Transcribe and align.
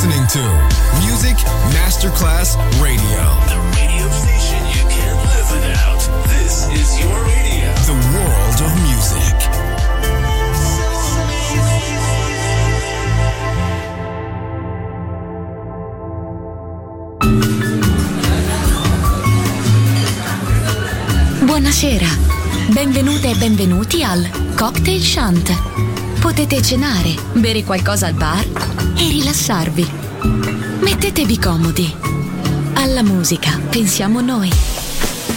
listening 0.00 0.26
to 0.28 0.40
Music 1.04 1.36
Masterclass 1.74 2.56
Radio. 2.80 3.22
The 3.52 3.60
radio 3.76 4.08
station 4.08 4.64
you 4.72 4.82
can't 4.88 5.20
live 5.28 5.48
without. 5.52 6.00
This 6.26 6.64
is 6.72 6.98
your 6.98 7.12
radio. 7.26 7.68
The 7.84 7.92
world 8.14 8.60
of 8.64 8.72
music. 8.88 9.36
Buonasera, 21.44 22.08
benvenute 22.72 23.28
e 23.28 23.34
benvenuti 23.34 24.02
al 24.02 24.26
Cocktail 24.54 25.02
Chant 25.02 25.99
potete 26.20 26.62
cenare, 26.62 27.14
bere 27.32 27.64
qualcosa 27.64 28.06
al 28.06 28.12
bar 28.12 28.46
e 28.94 29.08
rilassarvi. 29.08 29.90
Mettetevi 30.80 31.38
comodi. 31.38 31.92
Alla 32.74 33.02
musica 33.02 33.58
pensiamo 33.70 34.20
noi. 34.20 34.50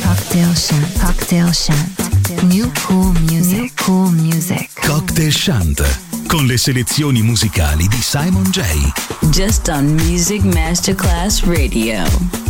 Cocktail 0.02 0.56
Shant. 0.56 1.00
Cocktail 1.00 1.54
Shant. 1.54 2.42
New 2.44 2.70
Cool 2.86 3.18
Music. 3.22 3.58
New 3.58 3.70
cool 3.86 4.12
Music. 4.12 4.70
Cocktail 4.86 5.32
Shant. 5.32 6.00
Con 6.28 6.46
le 6.46 6.58
selezioni 6.58 7.22
musicali 7.22 7.88
di 7.88 8.02
Simon 8.02 8.44
J. 8.44 8.62
Just 9.30 9.70
on 9.70 9.86
Music 9.86 10.44
Masterclass 10.44 11.44
Radio. 11.44 12.43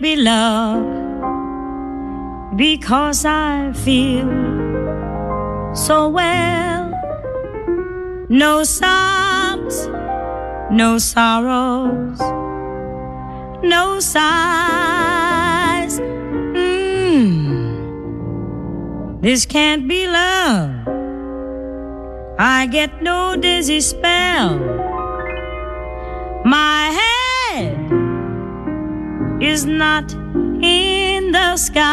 Be 0.00 0.14
love 0.14 0.84
because 2.56 3.24
I 3.24 3.72
feel 3.72 4.30
so 5.74 6.08
well. 6.08 6.94
No 8.28 8.62
sobs, 8.62 9.88
no 10.70 10.98
sorrows, 10.98 12.20
no 13.64 13.98
sighs. 13.98 15.98
Mm, 17.18 19.20
this 19.20 19.46
can't 19.46 19.88
be 19.88 20.06
love. 20.06 20.86
I 22.38 22.68
get 22.70 23.02
no 23.02 23.34
dizzy 23.34 23.80
spell. 23.80 24.60
My 26.44 26.90
head 26.92 27.07
is 29.48 29.64
not 29.64 30.12
in 30.62 31.32
the 31.32 31.56
skies. 31.56 31.84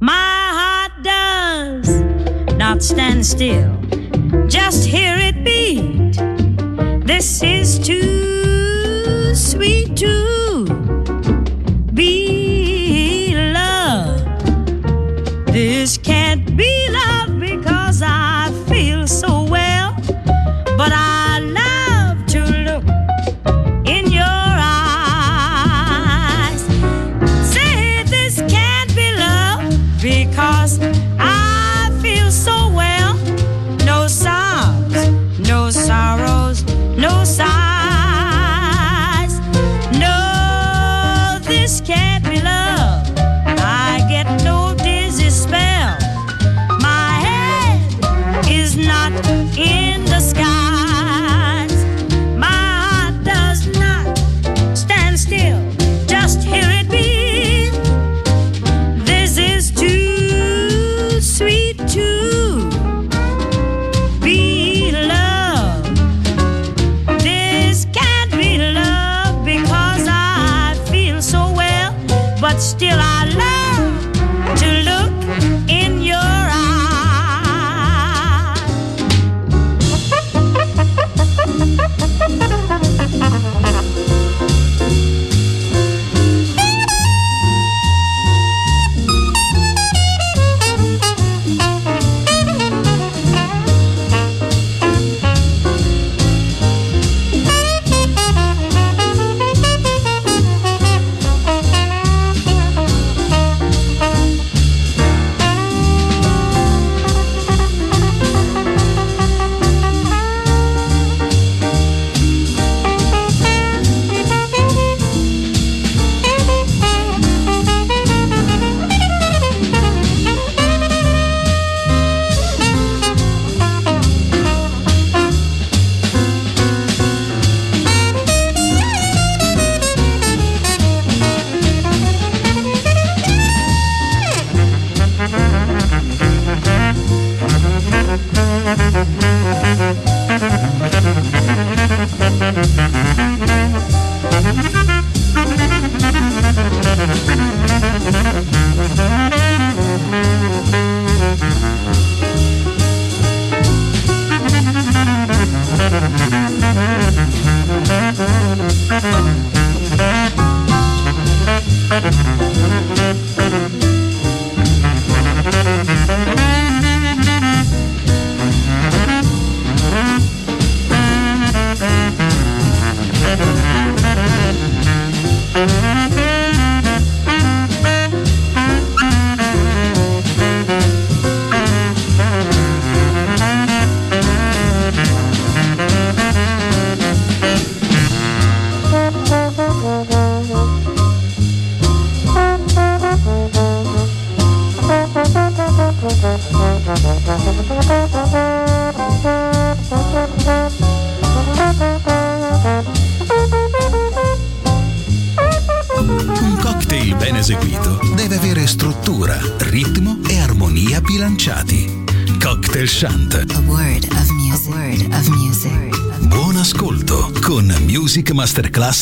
My 0.00 0.40
heart 0.58 0.92
does 1.02 1.88
not 2.56 2.82
stand 2.82 3.26
still, 3.26 3.76
just 4.48 4.86
hear 4.86 5.14
it 5.18 5.44
beat. 5.44 6.16
This 7.06 7.42
is 7.42 7.78
too 7.78 9.34
sweet 9.34 9.94
to 9.98 10.33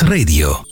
Radio. 0.03 0.72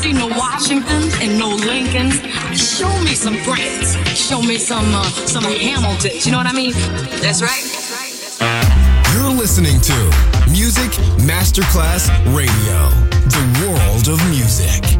see 0.00 0.12
no 0.12 0.28
Washingtons 0.28 1.14
and 1.20 1.38
no 1.38 1.48
Lincolns. 1.48 2.20
Show 2.56 2.90
me 3.02 3.14
some 3.14 3.36
friends. 3.44 3.96
Show 4.16 4.40
me 4.40 4.56
some 4.56 4.94
uh, 4.94 5.04
some 5.26 5.44
Hamiltons. 5.44 6.24
You 6.24 6.32
know 6.32 6.38
what 6.38 6.46
I 6.46 6.52
mean? 6.52 6.72
That's 7.20 7.42
right. 7.42 7.64
That's 7.64 8.40
right. 8.40 9.14
You're 9.14 9.34
listening 9.34 9.80
to 9.82 9.96
Music 10.50 10.90
Masterclass 11.20 12.08
Radio, 12.34 12.88
the 13.28 13.44
world 13.60 14.08
of 14.08 14.18
music. 14.30 14.99